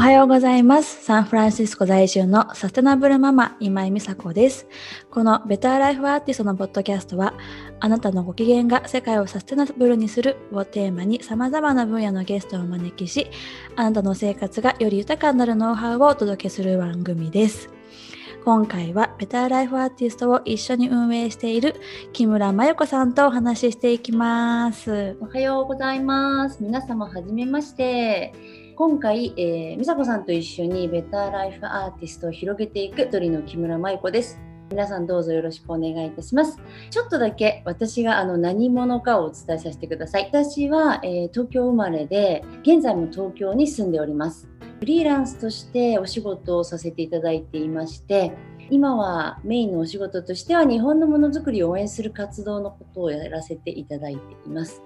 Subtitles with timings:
[0.00, 1.04] おはようございます。
[1.04, 4.66] サンフランシスコ在住のサステナブルママ今井美佐子です。
[5.10, 7.34] このベターライフアーティストのポッドキャストは、
[7.80, 13.30] あなたのご機嫌が世界をサステナブルにするをテーマに様々な分野のゲストをお招きし、
[13.76, 17.68] あなたの生活がより豊かになるノウハウをお届けする番組です。
[18.42, 21.74] 今回はベターライフアーティストを一緒に運営している
[22.14, 25.18] 木村真由子さんとお話ししていきます。
[25.20, 26.56] おはようございます。
[26.62, 28.32] 皆様はじめまして。
[28.80, 34.40] 今回、えー、美佐子さんと一緒にベターライフアーティストを広げていく鳥の木村舞子です。
[34.70, 36.56] 皆さんどうぞよろしくお願いいたします。
[36.88, 40.30] ちょっとだけ私があの何者かをお伝えさせてください。
[40.32, 44.48] 私は、えー、東京生まれで、現在も東京に住んでおります。
[44.78, 48.32] フリーランスとしてお仕事をさせていただいていまして、
[48.70, 54.80] 今はメインのお仕事としては日本のものづくりを応援する活動のことをやらせていただいています。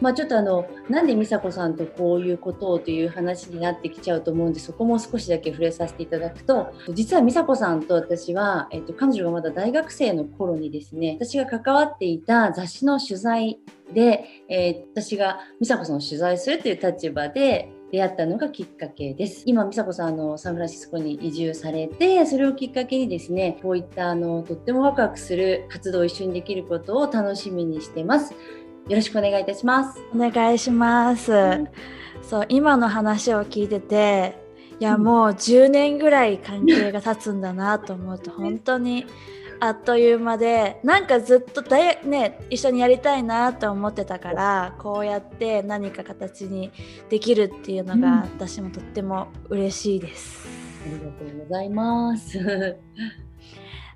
[0.00, 13.58] まあ、ちょっとあのなんで美佐子さんとこういうことをという話になってきちゃうと思うんでそこも少しだけ触れさせていただくと実は美佐子さんと私は、えっと、彼女がまだ大学生の頃にですね私が関わっていた雑誌の取材
[13.92, 19.44] で、えー、私が美佐子さんを取材するという立場で出会ったのがきっかけです。
[19.46, 28.34] 今、美佐子さんのサンフランシスコに移住されて、それをきっかけにですね、こういったあのとってもワクワクする活動を一緒にできることを楽しみにしてます。
[28.88, 30.00] よろしくお願いいたします。
[30.14, 31.32] お願いします。
[31.32, 31.68] うん、
[32.22, 34.38] そう、今の話を聞いてて、
[34.78, 39.06] いや、もう10年ぐらい関係が経つんだなと思うと、本当に
[39.58, 46.70] あっという間で、なんかずっとだい、ね、一緒にやりたいなと思ってたから、こうやって何か形に
[47.08, 50.46] できるっていうのが、私もとっても嬉しいです。
[50.84, 52.76] ありがとうございます。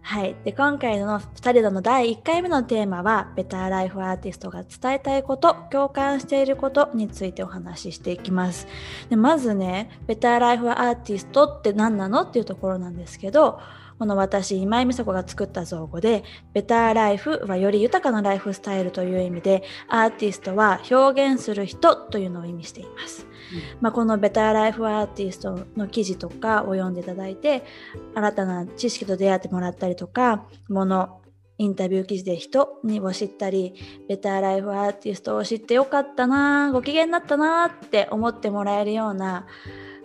[0.02, 8.66] はい、で今回の2人の第1回目のテーマは「ベターライフアーティストが伝えたいこと共感していること」についてお話ししていきます
[9.08, 13.60] でまずねベターライフアーティストって何なのっていうところなんですけど
[14.00, 16.24] この私今井美佐子が作った造語で
[16.54, 23.29] 「ベターライフ」はより豊かなライフスタイルという意味でアーティストは表現する人というのを意味しています。
[23.80, 27.64] まあ、このベターライフアーティストの記事とかを読んでいただいて
[28.14, 31.20] 新たな知識と出会ってもらったりとかもの
[31.58, 33.74] インタビュー記事で人にを知ったり
[34.08, 39.46] ベターライフアーティストを知ってよかったなご機嫌になったなって思ってもらえるような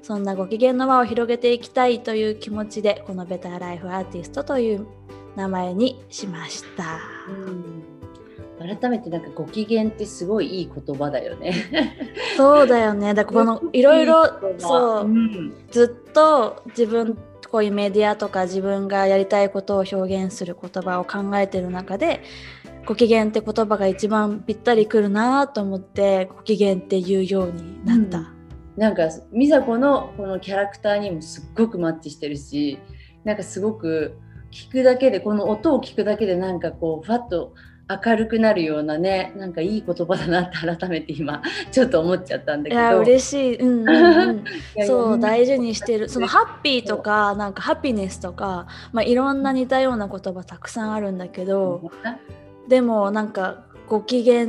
[0.02, 4.86] そんなご機嫌の輪を広げていきたいという気持ちでこのベターライフアーティストという
[5.36, 7.00] 名前にしました。
[8.60, 11.54] うん改めてなんかご機嫌ってすごいいい言葉だよね。
[12.38, 13.14] そうだよね。
[13.14, 14.26] だからこのいろいろ
[14.58, 17.18] そう、うん、ずっと自分
[17.56, 22.22] こういうメディアとか自分がやりたいことを表現する言葉を考えてる中で
[22.86, 28.20] ご機嫌って言葉が一番ぴったりくるなと思ってご機嫌って言うようになった。
[28.20, 28.28] うん、
[28.78, 32.80] なんか美佐子のこのキャラクターにもすっごくマッチしてるし
[33.24, 34.18] なんかすごく
[34.52, 37.54] 聞くだけでこの音を聞くだけでなんかこうファッと
[37.88, 41.42] 明るくなるようなねなんかいい言葉だなって改めて今
[41.72, 42.82] ちょっと思っちゃったんだけど。
[42.82, 44.44] いや嬉しい、うんうんうん、
[44.88, 46.10] そう大事にしてる。
[46.10, 51.92] そのハッピーとかなんかハピネスとか、まあ、いろんな似たような言葉たくさんあるんだけど、
[52.68, 54.48] でもなんかご機嫌っ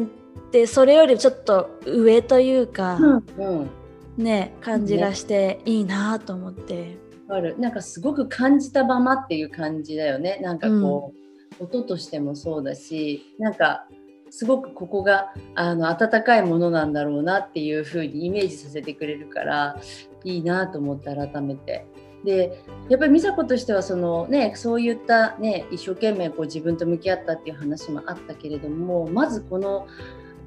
[0.51, 6.97] てそれよりちょっと上というか、うんうん、ね感じがしていいなと思って。
[7.29, 7.57] ある。
[7.59, 10.39] なんかすごく感じたままっていう感じだよね。
[10.43, 11.26] なんかこう、うん、
[11.61, 13.87] 音としてもそうだしなんか
[14.31, 19.81] すごくここがあの温かいものなんだろうなっていう風にイメージさせてくれるから
[20.25, 21.87] いいなと思って改めて。
[22.25, 29.87] でやっぱり美佐子としてはその、ね、そういった、ね、一生懸命こう自分と向き合ったっていう話もあったけれどもまずこの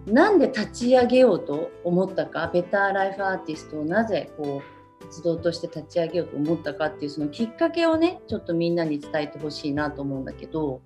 [0.06, 4.79] なんで立ち上げようと思ったかベターライフアーティストをなぜこう
[5.10, 10.82] 活動として立ち上げようと思ったかっていうそのきっかけをねちょっとみんなに伝えてほしいなと思うんだけど。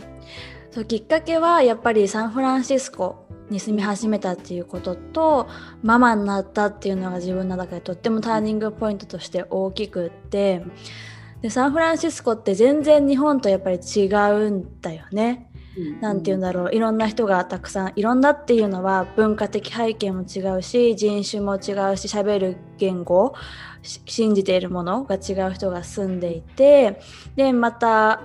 [0.72, 5.48] そうきっかけはやっぱりサンフランシスコに住み始めたっていうことと
[5.84, 10.64] ママになったっていうのが自分の中でとってもターニングポイントとして大きくって。
[11.44, 15.52] でサンフランシスコって全然日本とやっぱり違うんだよね。
[16.00, 16.74] なんて言うんだろう。
[16.74, 23.34] いろんな人がたくさんいろんなっていうのは文化的背景も違うし人種も違うし喋る言語
[23.84, 27.00] 信じているものが違う人が住んでいて
[27.36, 28.22] でまた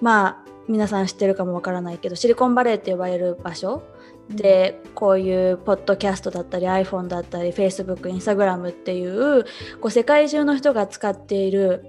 [0.00, 3.82] まあ皆さん知ってるかもわからないけどシリコンバレーって呼ばれる場所
[4.30, 9.44] でこういうポッドキャストだったり iPhone だったり Facebook、Instagram っていう
[9.80, 11.84] こう世界中の人が使っている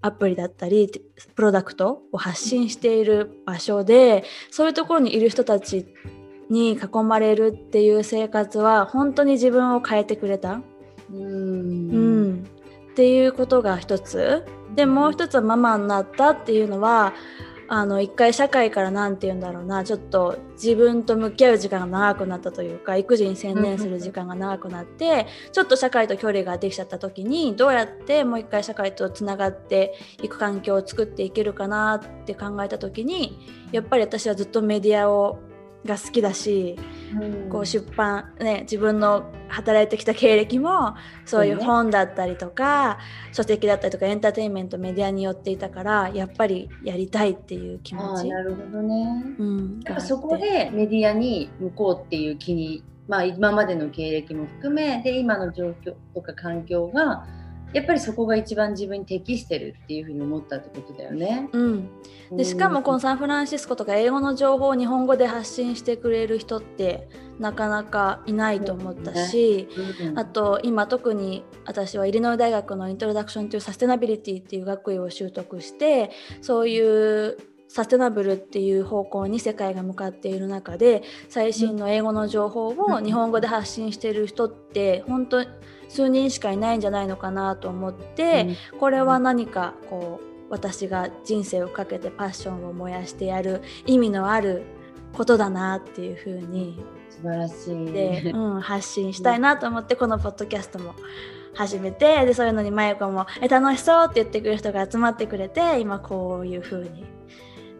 [0.00, 0.90] アプリだったり
[1.34, 5.86] プロダクトを発信している場所でそういうところにいる人たち
[6.50, 10.60] に囲まれるっていう生活は本当に自分を変えてくれた。
[11.10, 11.20] うん。
[11.20, 11.24] う
[12.30, 12.46] ん、
[12.98, 14.44] っっていうことが一つ。
[14.74, 17.14] でもう一つはママになったっていうのは
[17.68, 19.84] あの一回社会から何て言うんだろうな。
[19.84, 33.38] ちょっと自分と向き合う時間が長くなったというか育児に専念する時間が長くなってちょっと社会と距離ができちゃった時にどうやってもう一回社会とつながっていく環境を作っていけるかなって考えた時に
[33.70, 35.38] やっぱり私はずっとメディアを
[35.88, 36.76] が好きだし、
[37.18, 40.94] うん、こう出版ね自分の働いてきた経歴も
[41.24, 48.28] そういう本だったりとか、ね、書籍だったりとかエンターテインメントメディアによっていたからやっぱりやりたいっていう気持ち。
[48.28, 57.26] なるほどね、うん、やっぱそこでメディアに向こうっていう気に、まあ、今までの経歴も含めで今の状況とか環境が
[57.72, 61.48] やっぱりそこが一番自分に適してるっていうふうに思ったってことだよね。
[61.52, 61.90] うん、
[62.36, 69.68] でしかもこのサンフランシスコとか英語の情報を日本語で発信してくれる人ってなかなかいないと思ったし、
[70.00, 76.10] ねうん、あと今特に私はイリノイ大学のイントロダクションというサステナビリティっていう学位を習得して
[76.40, 77.36] そういう
[77.68, 85.44] サステナブルっていう方向に世界が向かっている中で最新の英語の情報を日本語で発信している人って本当
[85.88, 94.62] 数人しかいないんじゃないのかなと思って、これは何かこう私が人生をかけてパッションを燃やしてやる意味のある
[95.12, 96.80] ことだなっていうふうに
[97.10, 97.92] 素晴らしい。
[97.92, 100.94] で、うん、 発信したいなと思ってこのポッドキャストも
[101.54, 107.04] 始めてでそういうのにまゆこも「え楽しそう」って言ってくれる人が集まってくれて今こういうふうに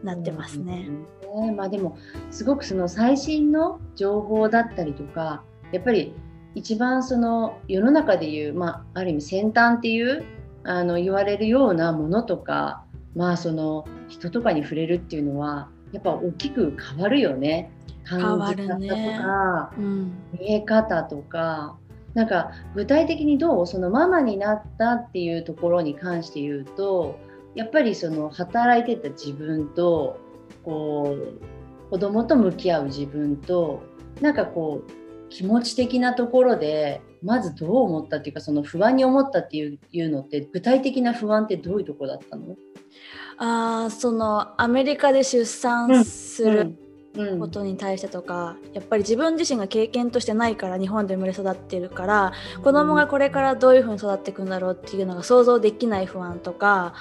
[0.03, 0.89] なってますね。
[1.35, 1.97] うん、まあ、でも
[2.31, 6.15] すごくその最新の情報だったりとかやっぱり
[6.55, 10.25] 一番その世の中でいう、まあ、ある意味先端っていう
[10.65, 12.85] あの言われるようなものとか、
[13.15, 17.71] まあ、その人とかに触れるっていうのはやっぱ大きく変わるよね。
[18.05, 19.21] 感じ方とか、ね
[19.79, 21.77] うん、見え方とか。
[22.15, 27.17] なんか具体的にどうそのママになったっていうところに関して言うと
[27.55, 30.19] やっぱりその働いてた自分と
[30.65, 33.83] こう子供と向き合う自分と
[34.21, 34.91] なんかこう
[35.31, 42.57] 気持ち的なところでまずどう思ったっていうかその不安に思ったっていういうのって具体的な不安ってどういうとこだったの？
[43.39, 46.77] あそのアメリカで出産する
[47.39, 52.33] ことに対してとか、うん、やっぱり自分自身が経験としてないから日本で生まれ育ってるから
[52.63, 56.95] 子供がこれからどういうふうに育っていくんだろうっていうのが想像できない不安とか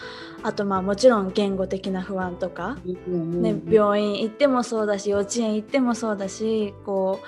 [0.44, 7.26] あとまあもちろん言語的な不安とか、ね、病院行ってもそうだし幼稚園行ってもそうだしこう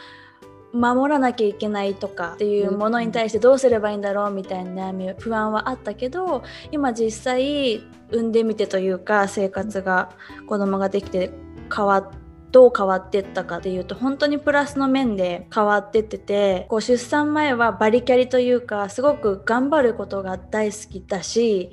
[0.74, 7.78] 守らなきゃいけないとかっていうものに対してどうすればいいんだろうみたいな悩み不安はあったけど今実際
[8.12, 10.12] 産んでみてというか生活が
[10.48, 11.32] 子供ができて
[11.76, 12.20] 変わって
[12.52, 21.72] どう変わってったかっていうと本当にプラスの面で変わってっててこう出産前はバリキャリというかすごく頑張ることが大好きだし、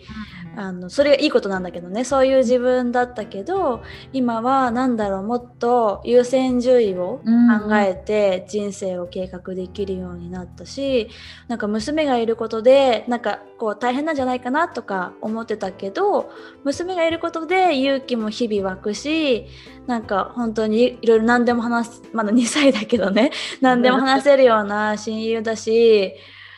[0.57, 2.05] あのそれがいいことなんだけどね。
[2.05, 3.83] そういう自分だったけど
[4.13, 7.21] 今は何だろうもっと優先順位を
[7.67, 11.09] 考えて人生を計画できるようになったし
[11.49, 16.31] なんか娘がいることでなんかこう大変なんじゃないかなとか思ってたけど
[16.65, 19.47] 娘がいることで勇気も日々湧くし
[19.87, 23.31] なんか本当にいろいろ何でも話すまだ2歳だけどね。
[23.61, 26.15] 何でも話せるような親友だし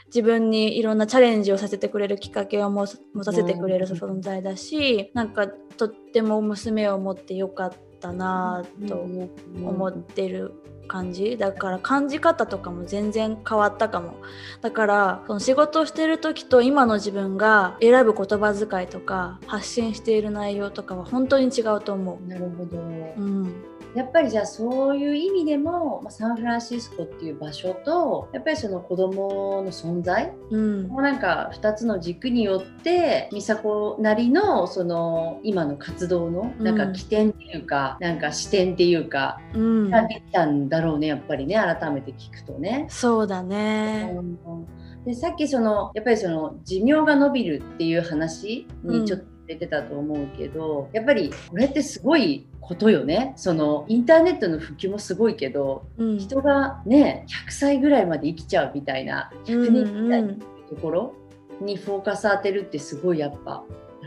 [0.08, 2.86] 自分にいろんなチャレンジをさせてくれるきっかけを持
[3.24, 10.54] たせてくれる存在だしなんかとっても娘を持ってよかったなと思ってる
[10.88, 11.36] 感じ？
[11.36, 14.14] だから感じ方とかも全然変わったかも。
[14.62, 22.28] だからその仕事をしてる時と今の自分が選ぶ言葉遣いとか発信している内容とかは本当に違うと思う。
[22.28, 23.64] なるほど、うん。
[23.94, 42.86] やっぱりじゃあそういう意味でも、まあ、サンフランシスコっていう場所とやっぱりその子供の存在、うん、もうなんか2つの軸によって美佐子なりのその今の活動のなんか起点っていうか、うん、なんか視点っていうか、うん、ができたんだろうねやっぱりね改めて聞くとね。
[42.88, 44.66] そうだね、うん。
[45.04, 53.32] でさっきそのやっぱりその寿命が伸びるっていう話にちょっと出てたと思うけど、やっぱりこれってすごいことよね。
[53.36, 60.34] そのインターネットの普及もすごいけど、うん、人がね100歳ぐらいまで生きちゃうみたいな100年みたいな
[60.68, 61.14] ところ
[61.62, 63.64] にフォーカス当てるってすごいやっぱ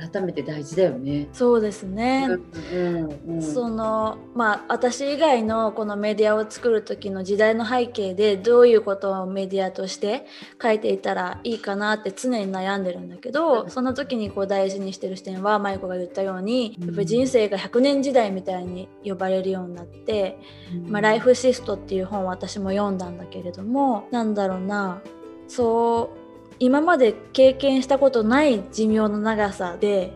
[0.09, 1.27] 改めて大事だよね。
[1.31, 2.27] そうですね。
[2.73, 10.25] うんうん、そのまあ私以外のこのメディアを作る時の時代の背景でどういうことをメディアとして
[10.61, 20.39] 書いていたらいいかなって常に悩んでるんだけど、うん、その時にこう大事にしてる視点は舞子が言ったように、やっぱり人生が100年時代みたいに呼ばれるようになって、
[20.87, 25.01] まあ、ライフシフトっていう本を私も読んだんだけれどもなんだろうな。
[25.47, 26.20] そう
[26.61, 30.13] 今まで経験したことない寿命の長さで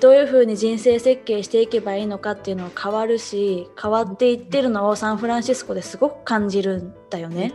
[0.00, 7.52] どういうふうに人生設計していけばいいのかっていうのは変わるし変わっていってるのをサンフランシスコですごく感じるんだよね。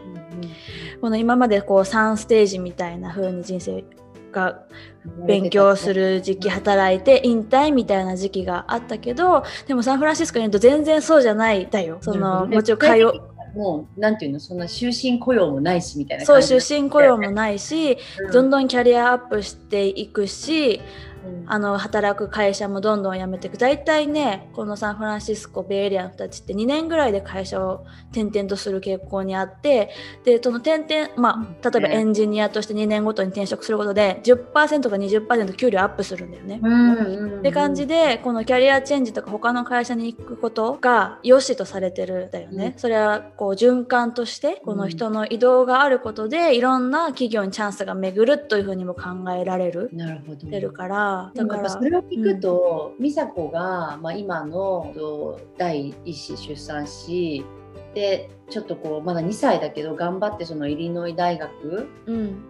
[1.02, 3.84] この今までこう3ステージみたいな風に人生
[4.32, 4.64] が
[5.28, 11.98] 勉強する時期働いて引退みたいな時期があったけどでもサンフランシスコにいると全然そうじゃないだよ。
[12.00, 20.82] そのもちろん通もうなんていうのそんな終身雇用もないしみたいなそう終身雇用もないし、うん、どんどんキャリアアップしていくし、
[21.48, 29.92] あの働く会社もどんどん辞めていく大体ねこのサンフランシスコベイエリアの人たちって2年ぐらいで会社を転々とする傾向にあって
[30.24, 36.62] でその転々まあ例えばエンジニアとして2年ごとに転職することで10%か20%給料アップするんだよね。
[37.40, 42.74] って感じでこのキャリアチェンジとか他の会社に行くことが良しとされてるんだよね。
[42.74, 49.90] うん、それはこう循環としてこの人の移動があることでいろんな企業にチャンスが巡るというふうにも考えられる。
[49.94, 50.48] なるほど。
[50.56, 54.94] てるからだからそれを聞くと、うん、美佐子が、まあ、今の
[55.58, 57.46] 第一子出産し
[57.94, 62.50] でちょっとこうまだ2歳だけど頑張ってそのイリノイ大学で、うん、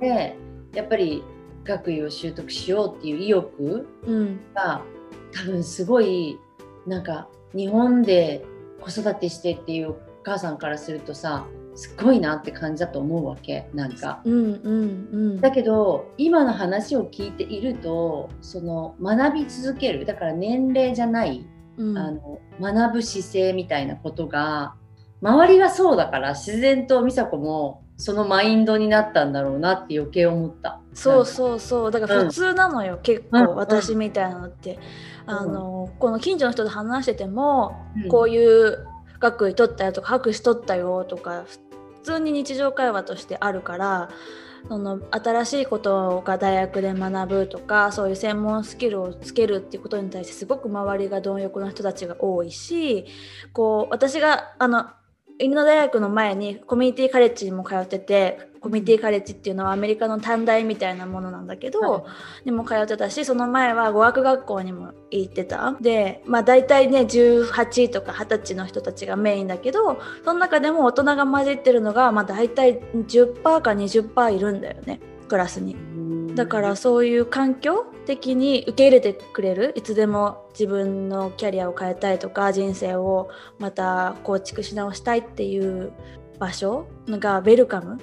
[0.73, 1.23] やっぱり
[1.63, 6.37] 学位を習得しようっていう意欲が、うん、多分すごい
[6.85, 8.45] なんか日本で
[8.81, 11.45] 子育てしてっていうお母さんからするとさ
[11.75, 20.05] すごいなって感じだと思うわけなんか、うんうんうん、だけど今の話を聞いているとその学び続ける。
[20.05, 21.45] だから年齢じゃない、
[21.77, 24.75] うん、あの学ぶ姿勢みたいなことが
[25.21, 30.81] 周りがそうだから自然と美佐子もそのマインドになったんだろうなって余計思った。
[30.93, 31.91] そうそうそう。
[31.91, 34.79] だから普通なのよ、うん、結構私みたいなのって、
[35.27, 37.75] うん、あのこの近所の人と話してても、
[38.09, 38.85] こういう
[39.19, 41.59] 学位取ったよとか博士取ったよとか普
[42.03, 44.09] 通に日常会話としてあるから
[44.67, 53.05] その新しいことが大学で学ぶとかそういう専門スキルをつけるっていうことに対してすごく周りが貪欲な人たちが多いし
[53.53, 54.87] こう私があの
[55.37, 61.99] 犬の大学の前にコミュニティカレッジにも通っててコミュニティカレッジっていうのはアメリカの短大みたいなものなんだけど、は
[62.43, 65.77] い、にも通ってたしその前は語学学校にも行ってた。
[65.79, 75.75] でまあ大体ね18とか20歳の人たちがメインだけどその中でも大人が混じってるのがまあ大体10%か20%いるんだよねクラスに。
[76.33, 83.29] だからそういう環境的に受け入れてくれるいつでも自分のキャリアを変えたいとか人生を
[83.59, 85.93] また構築し直したいっていう
[86.39, 87.97] 場所がウェルカム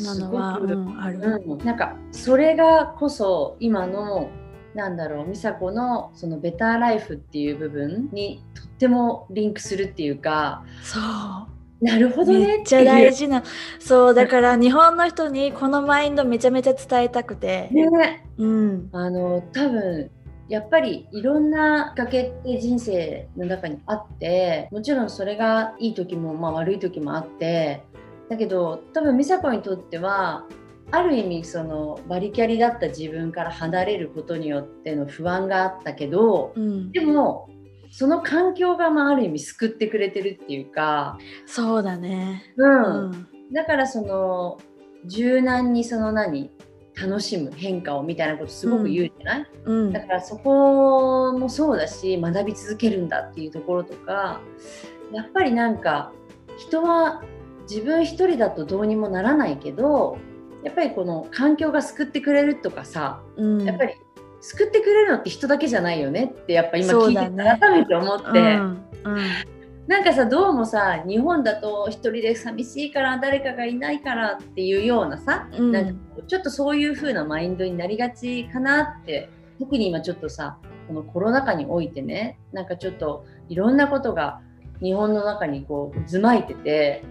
[0.00, 4.30] なのは、うん、ある、うん、なんかそれがこそ今の
[4.74, 12.38] なんだろう美佐子のそのベターライフっていう部分にとってもリンクするっていうかそうなるほどね。
[12.46, 13.44] めっちゃ大事な。
[13.78, 17.68] そう、だから日本の人にこのマインドめちゃめちゃ伝えたくて。
[17.70, 18.26] ね。
[18.36, 18.88] うん。
[18.92, 20.10] あの、多分、
[20.48, 27.82] やっぱりいろんなきっかけって人生の中にあってもちろんそれがいい時も、まあ、悪い時もあって
[28.28, 30.46] だけど多分美佐子にとっては
[30.90, 37.48] ある意味そのバリキャリだった自分から離れることによっての不安があったけど、うん、でも
[37.90, 44.58] その環境がまあある意味救ってくれてるっていうかそうだね、うん、うん、だからその
[45.06, 46.50] 柔軟にその何
[47.00, 54.40] 楽しむ変化をみたいなことすごく言うじゃない、うん、だからそこもそうだし学び続けるんだっていうところとか
[55.12, 56.12] やっぱりなんか
[56.58, 57.22] 人は
[57.68, 60.18] 自分一人だとどうにもならないけど
[60.64, 63.94] やっぱりこの環境が救ってくれるとかさ、うん、やっぱり
[64.40, 68.78] 救ってくれるのって人だけじゃないよねってやっぱ今聞いて、ね、改めて思って、うん、うん、
[69.88, 84.42] なんかさどうもさ日本だと一人で寂しいから誰かがいないからっていうようなさ、うん、なんかちょっとそういう風なマインドになりがちかなって特に今ちょっとさこのコロナ禍においてねなんかちょっといろんなことが
[84.82, 87.02] 日本の中にこう渦巻いてて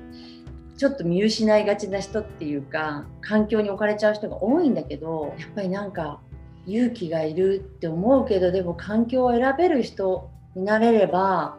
[0.78, 6.22] ちょっと見失いがちな人っていうか環境に置かれちゃう人が多いんだけどやっぱりなんか
[6.68, 11.58] 勇気がいるって思うけどでも環境を選べる人になれれば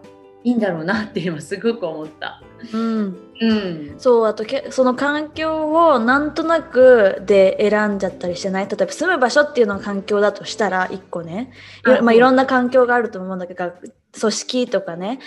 [0.49, 2.43] いいんだろうなって今すごく思った。
[2.73, 8.67] うん、うん、そうあとけその環境をなんとなくで選んじゃったりしてない？
[8.67, 11.53] 例えば住む場所っていうのが環境だとしたら1個ね。
[11.87, 13.73] い,、まあ、いろんな環境があると思うんだけど
[14.19, 15.19] 組織とかね。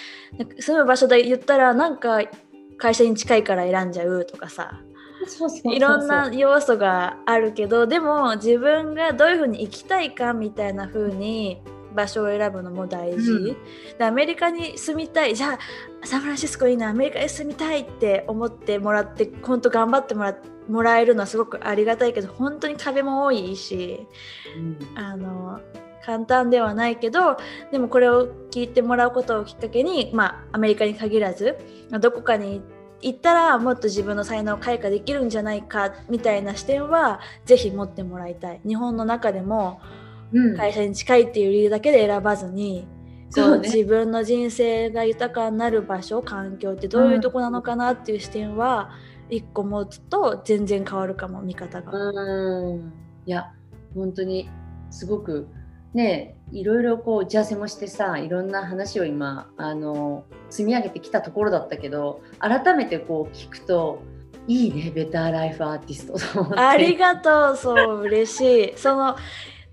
[0.60, 2.22] 住む場所で言ったらなんか
[2.80, 4.82] 会社に近いから選んじゃうとかさ。
[5.66, 11.62] いろんな要素があるけどでも自分がどういうふうに生きたいかみたいな風に
[11.94, 13.58] 場所を選ぶのも大事、うん、
[13.98, 15.36] でアメリカに住みたい。
[15.36, 15.60] じゃあ
[16.08, 20.36] サンフランシスコいいなアメリカに住みたいって思ってもらって本当頑張ってもら
[20.68, 24.08] もらえるのはすごくありがたいけど本当に壁も多いし、
[24.58, 25.60] うん、あの
[26.06, 27.38] 簡単ではないけど
[27.72, 31.58] でもこれを聞いてもらうことをきっかけに、まあ、アメリカに限らず
[32.00, 32.62] どこかに
[33.02, 38.62] 行ったらもっと自分の才能を開花できるんじゃないかみたいな視点はぜひ持ってもらいたい。
[38.66, 39.82] 日本の中でも
[40.58, 42.88] 会社に近いっていう理由だけで選ばずに、
[43.36, 48.92] うん、ね、自分の人生が豊かになる場所環境ってどういうとこなのかなっていう視点は
[49.30, 51.92] 一個持つと全然変わるかも見方が。
[51.92, 52.94] うん。
[53.26, 53.52] いや
[53.96, 54.50] 本当に
[54.90, 55.48] すごく
[55.94, 64.02] ねいろいろこう打ち合わせもしてさいろんな話を今あの積み上げてきたところだったけど改めてこう聞くと
[64.48, 67.58] いいねベターライフアーティストありがとう。
[67.58, 68.78] そう嬉しい。
[68.78, 69.16] その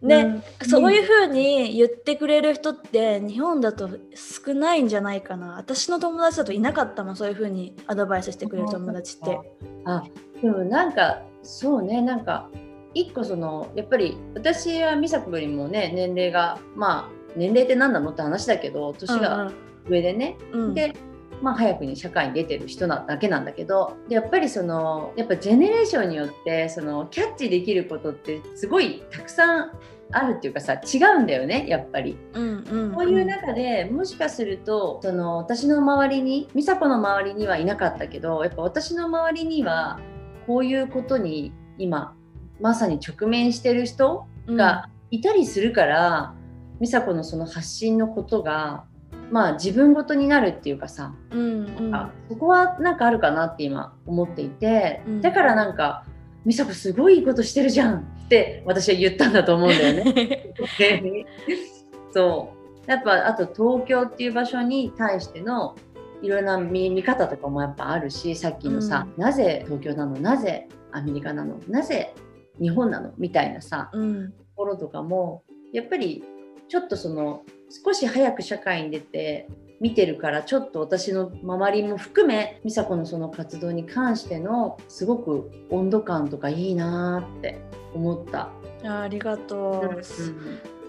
[0.02, 5.56] ね、うん、そういうふうに言ってくれる人って日本だと少ないんじゃないかな。
[5.56, 9.38] 私の友達だといなかったもんそういうふうにアドバイスしてくれる友達って。
[9.84, 10.04] あ
[10.40, 12.48] でもなんかそうねなんか
[12.94, 19.50] 一個そのやっぱり私は美佐子よりもね年齢がまあ年齢って何なのって話だけど年が
[19.88, 20.94] 上でね、うんうん、で
[21.42, 29.70] まあ、早くに社会に出てる人なだけなんだけどでやっぱりそのやっぱジェネレーションによってそのキャッチできることってすごいたくさん
[30.10, 32.88] あるっていうかさ違うんだよねやっぱり、うんうん。
[32.88, 40.00] うん、そういう中でもしかするとその私の周りに美佐子の周りにはいなかったけどやっぱ私の周りには
[40.46, 42.16] こういうことに今
[42.60, 46.34] まさに直面してる人がいたりするから、
[46.74, 48.84] うん、美佐子のその発信のことが
[49.30, 56.04] まあ自分ごとになるっていうかさ、うんうん、そこはなんかあるかなって今思っていて、うん、だからなんか
[56.46, 60.54] 「美佐子すごいいいことしてるじゃん」って私は言ったんだと思うんだよね。
[62.12, 62.52] そ
[62.86, 62.90] う。
[62.90, 65.76] やっぱあと東京っていう場所に対しての
[66.22, 70.18] いろんな見見方とかもやっぱあるしさっきのさ、うん、なぜ東京なの？
[70.18, 71.60] なぜアメリカなの？
[71.68, 72.14] なぜ
[72.58, 73.12] 日本なの？
[73.18, 76.24] みたいなさ、うん、ところとかもやっぱり
[76.68, 77.44] ちょっとその
[77.84, 79.48] 少し早く社会に出て
[79.80, 87.60] 見てるからちょっと私の周りも含め美佐子のその活動に関してのすごく温度感とかいいなって
[87.94, 88.50] 思った。
[88.84, 90.04] あありがとう、うん、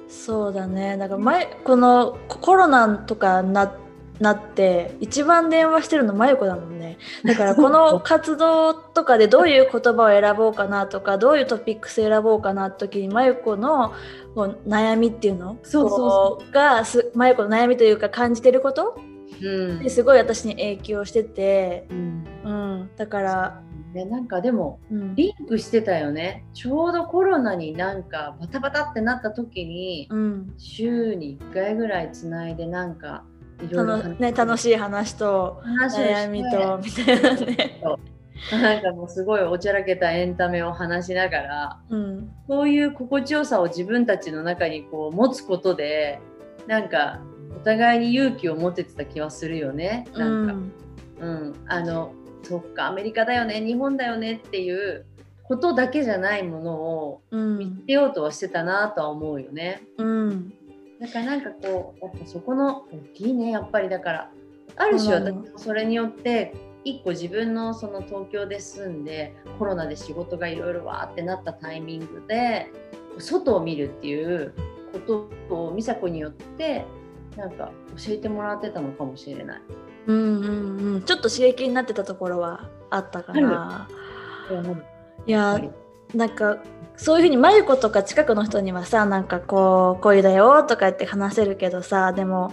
[0.07, 0.97] そうだね。
[0.97, 3.71] だから前このコロナとかな
[4.19, 6.97] なって一番電話してるの真由子だもんね。
[7.23, 13.93] だからこの 活動とかでどういう言葉を選ぼうかなとかどういうトピックス選ぼうかなって時に真由子の
[14.35, 15.57] こう悩みっていうの？
[15.63, 18.99] そうそうが真由子の悩みというか感じてること、
[19.41, 23.61] うん、すごい私に影響してて、うん、うん、だから
[23.93, 24.79] ね、なんかでも
[25.15, 33.23] リンクしてたよね、うん、ちょうどコロナになんかバタバタってなった時に、うん、週に1回ぐらいつないでなんか
[34.19, 37.81] ね、楽しい話と悩みとみたいなね。
[38.51, 46.21] なんかもうすごいおちゃらけたエンタメを話しながら、うん、そういう心地よさを自分たちの中にこう持つことで
[46.65, 47.19] なんか
[47.55, 50.07] お互いに勇気を持ててた気はするよね。
[50.15, 50.71] なんか、うん、
[51.19, 55.05] うん、あのそっかアメリカだよね日本だよねっていう
[55.43, 59.83] ことだけじゃないものを見つけようとはしてたなとは思うよね。
[59.97, 60.53] うん
[60.99, 64.31] だからなんかこうやっぱそこの大きいねやっぱりだから。
[64.75, 72.71] ある種私もそれによって一個自分のその東京で住んでコロナで仕事がいろいろわーってなったタイミングで
[73.17, 74.53] 外を見るっていう
[74.93, 76.85] ことを美佐子によって
[77.35, 79.61] なんか教えてもらってたのかもしれない。
[80.07, 83.87] うんうんうん、ちょっと刺激になってたところはあったかな。
[85.27, 85.61] いや
[86.13, 86.57] なんか
[86.97, 92.51] そういうふうに真由子とか近くの人にはさなんかこう恋だよとか言って話せるけどさでも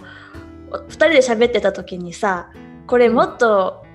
[0.71, 2.49] 2人で喋ってた時にさ
[2.85, 3.85] これもっと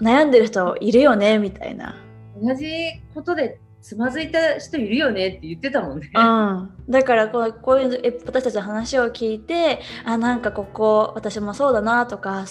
[0.00, 1.96] 悩んでる人いるよねみたいな。
[2.42, 2.66] 同じ
[3.14, 6.08] ことでつまずいた人いるよねって言ってたもんね。
[6.14, 12.46] うん、だからこうこういう私たちの話を聞いてあなんかここ私もそうだなとか、うん、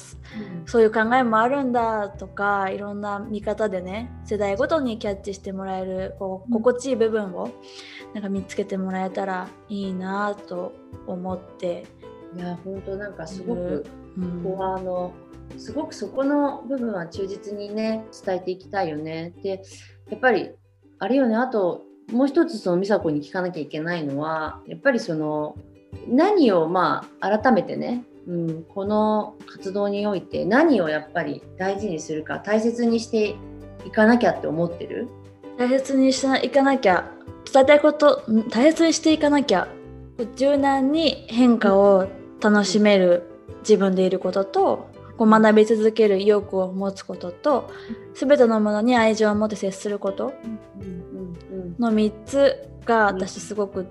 [0.66, 7.50] そういう考えもあるんだとかいろんな見方でね世代ごとにキャッチしてもらえるこう心地いい部分を
[8.14, 10.74] なんか見つけてもらえたらいいなと
[11.08, 11.86] 思って。
[12.34, 13.86] いや本当なんかすごく、
[14.18, 15.12] うん、ここはあの
[15.58, 19.34] すごくそこの部分は忠実にね伝えていきたいよね。
[19.44, 19.62] で
[20.10, 20.52] やっぱり
[21.02, 21.36] あれよね。
[21.36, 25.58] あともう一つその美佐子に聞かなきゃいけないのはやっぱりその
[26.08, 33.36] 何をまあ改めてね、うん、この活動において何をやっぱり大事にするか大切にして
[33.84, 35.08] いかなきゃって思ってる？
[35.58, 37.10] 大切にしていかなきゃ
[37.52, 39.68] 伝えたいこと大切にしていかなきゃ
[40.36, 42.08] 柔軟に変化を
[42.42, 43.24] 楽しめる
[43.62, 44.91] 自分でいることと
[45.22, 47.70] こう学び続ける意欲を持つことと
[48.16, 50.34] 全てのものに愛情を持って接すること
[51.78, 53.86] の3つが私すごく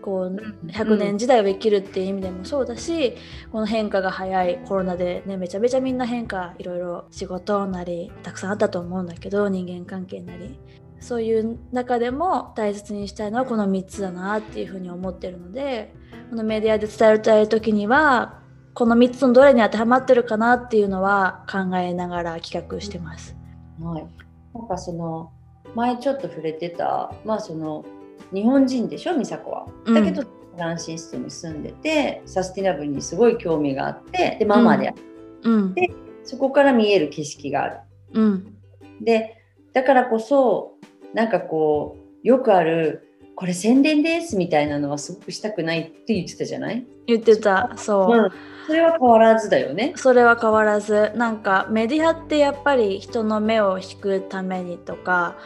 [0.00, 3.16] こう100年時代を生きるっていう意味でもそうだし
[3.50, 10.60] この変化が早いコロナでねめちゃめちゃみんな変化いろいろ仕事なりたくさんあったと思うんだけど人間関係なり。
[11.00, 15.94] そういう中でも大切にしたいのはこの3つだなっていうふうに思ってるので
[16.28, 18.37] このメディアで伝えたい時には
[18.78, 23.34] この3つのどれに当てはまってるかなっていうのは考えながら企画してます。
[23.82, 24.06] はい、
[24.54, 25.32] なんかその
[25.74, 27.84] 前ちょっと触れてたまあその
[28.32, 29.18] 日本人でしょ？
[29.18, 29.66] 美佐子は。
[29.84, 35.02] だけど、フランシストに住んでてサスティナブルにすごい興味があってでママであって、
[35.42, 35.90] うん、で
[36.22, 37.80] そこから見える景色がある。
[38.12, 38.56] うん、
[39.00, 40.74] でだからこそ
[41.14, 43.07] なんかこうよくある
[43.38, 46.84] これ宣伝ですみたいなのはすごくしたくないって言ってたじゃない？
[47.06, 47.72] 言ってた。
[47.76, 48.30] そう、うん、
[48.66, 49.92] それは変わらずだよね。
[49.94, 51.12] それは変わらず。
[51.14, 55.36] なんかメディアってやっぱり人の目を引くためにとか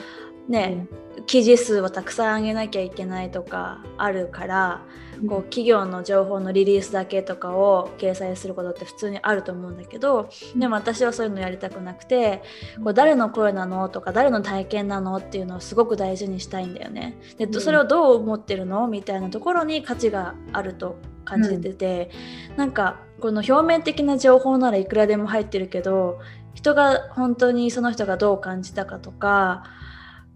[0.52, 0.86] ね、
[1.16, 4.82] うん、記事数をたくさん上げなきゃいけないとかあるから
[5.28, 12.42] こう企業の情報のリリースだけとかを掲載することって普通にあると思うんだけどでも私はそういうのやりたくなくて
[12.82, 17.16] こう誰の声なのとか誰の体験なのっていうのをすごく大事にしたいんだよね。
[17.38, 22.10] でそれをどう思ってるのみたいなところに価値があると感じてて、
[22.50, 26.18] うん、なんかこの表面的な情報ならいくらでも入ってるけど
[26.54, 29.64] 人が本当にその人がどう感じたかとか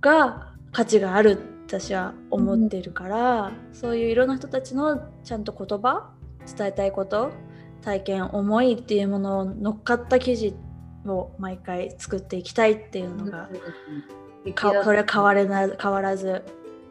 [0.01, 6.11] が価値がある私は思ってるから、うん、そういういろんな人たちのちゃんと言葉
[6.57, 7.33] 伝えたいこと
[7.83, 10.55] 体験思いっていうものを乗っかった記事
[11.07, 13.49] を毎回作っていきたいっていうのが、
[14.45, 16.45] うん、かそれは変われな変わらず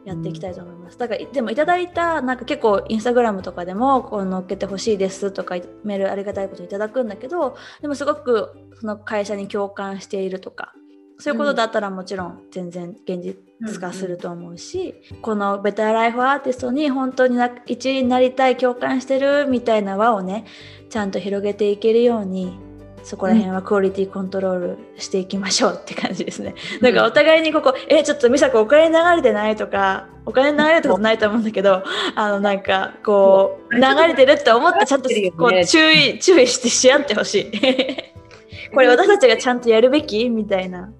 [0.06, 0.98] やっていきたいと思います。
[0.98, 10.74] だからでもいただいたなんか結構インスタグラムとかでもこう載っけてほしいですとかメールありがたいこといただくんだけどでもすごくその会社に共感しているとか
[11.18, 13.22] そういうことだったらもちろん全然現
[13.62, 20.46] 実化すると思うし、うんうん、このベターライフアーティストに本当に一位になりたい共感してるみたいな輪をね
[20.90, 22.60] ちゃんと広げていけるように
[23.06, 26.56] そこら辺はクオリティコントロールしていきましょうって感じですね。
[26.82, 31.84] なんかお互いにここ、え、ちょっと美佐子お金流れてないとか、お金流れたことないと思うんだけど、
[32.16, 38.15] あのなんかこう、流れてるって思ってちゃんとこう注意、注意してし合ってほしい。
[38.76, 40.92] これ私たちがちゃんとやるべきみたいな。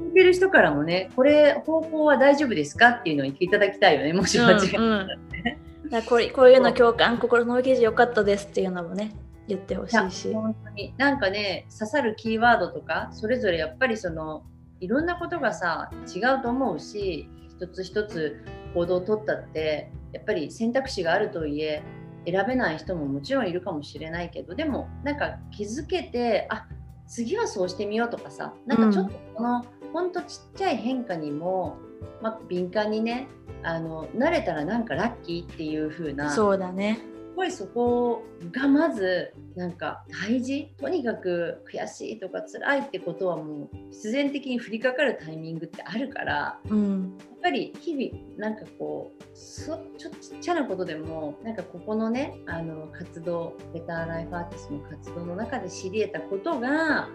[0.00, 5.58] 聞いてる人からもね、これ方法は大丈夫ですかっていうのを言っていただきたいよね、もし間違たらね。
[5.82, 9.12] うんうん、これこういうの共感、心の記事良かったですっていうのもね、
[9.46, 10.32] 言ってほしいし。
[10.32, 14.42] 本当になんかね、刺さるキーワードとか、それぞれやっぱりその、
[14.80, 18.42] いろんなことがさ、違うと思うし、一つ一つ
[18.74, 21.82] 行動を取ったって、やっぱり選択肢があるとはいえ、
[22.26, 26.66] 選べない人ももちろんいるかもしれないけどでもなんか気づけてあ
[27.06, 31.76] 次はそうしてみようとかさなんかちょっとこの、うん、ほんとちっちゃい変化にも、
[32.20, 33.28] まあ、敏感にね
[33.62, 37.00] あの慣れたらなんかラッキーっていう風なそうだね。
[37.32, 40.74] すごいそこがまずなんか大事。
[40.78, 57.08] とにかく悔しいとか辛いってことはもう必然的に降りかかるタイミングってあるから、うん、ぱり日々なんかこうそちょっとちっちゃなことでもなんかここのねあの活動ベターライフアーティストの活動の中で知り得たことが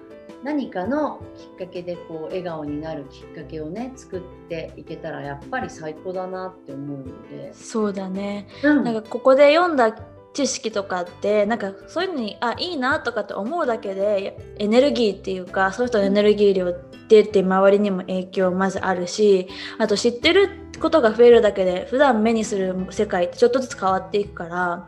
[0.43, 1.21] 何かの
[1.57, 7.53] きっかけでこう笑顔になるきっかけをね作っていけたらやっぱり最高だなって思うので。
[7.53, 9.95] そうだね、うん、なんかここで読んだ
[10.33, 24.87] 知識とかってなんかそういうのにあいいなとかって思うだけでエネルギーっていうかその人のエネルギー量出て周りにも影響まずあるしあと知ってることが増えるだけで普段目にする世界ってちょっとずつ変わっていくから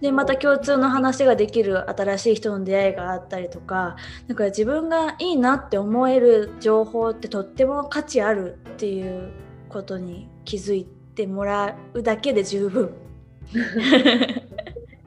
[0.00, 3.96] でまた共通の話ができる新しい人の出会いがあったりとか
[4.26, 9.30] だから自分がいいなって思える情報ってとっても価値あるっていう
[9.68, 12.94] ことに気づいてもらうだけで十分。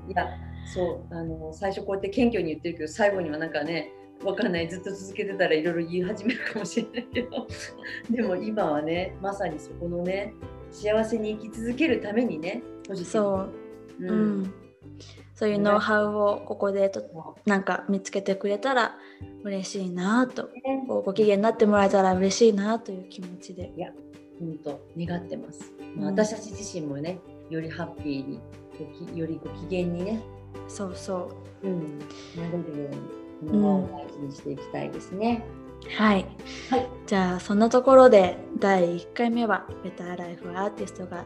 [0.08, 0.28] いや
[0.66, 3.92] そうあの最初こうやって謙虚に言ってるけど最後にはなんかね
[4.24, 4.70] わかんない。
[4.70, 7.48] ずっと続けてたらいろいろ言い始めるかもしれないけど。
[8.10, 10.34] でも今はねまさにそこのね
[10.72, 12.64] 幸せに生き続けるためにね
[13.06, 13.48] そ
[14.00, 14.54] う、うん、うん、
[15.36, 17.02] そういうノウハウをここでと
[17.46, 18.98] なんか見つけてくれたら
[19.44, 23.72] 嬉しいなと、ね、ご機嫌になってもらえたら嬉しいなという気持ちで。
[23.76, 23.92] いや
[24.40, 28.42] 本当願ってます、まあ、私たち自身もねよりハッピーに
[29.18, 30.22] よりご機嫌にね。
[30.68, 31.32] そうそ
[31.64, 32.06] う、うん、な
[32.52, 35.43] れるようにこの場を大事にしていきたいですね。
[35.97, 36.25] はい、
[36.69, 36.88] はい。
[37.06, 41.25] じゃあそんなところで第1回目はベターライフアーティストが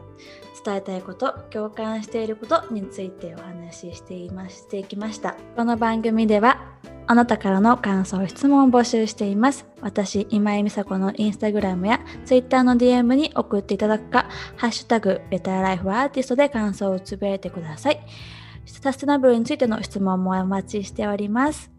[0.66, 5.36] 伝えたいこと共感していることについてお話ししていましていきました。
[5.56, 6.66] この番組では
[7.10, 9.66] あなたからの感想質問を募集しています。
[9.82, 14.28] 私今井美佐子のインスタグラムやツイッターの DM に送っていただくか
[14.58, 18.00] ハッシュタグベターライフアーティストで感想をつぶやいてください。
[18.66, 21.70] サステナブルについての質問もお待ちしております。
[21.70, 21.77] はい、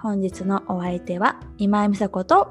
[0.00, 2.50] 本日のお相手は今井美佐子と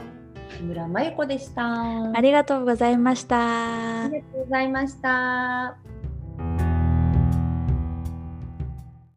[0.58, 2.12] 木村真由子でした。
[2.14, 4.22] ありがとうございましたあり。
[4.22, 5.97] がとうございました。